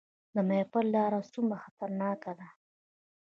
[0.33, 2.47] د ماهیپر لاره څومره خطرناکه ده؟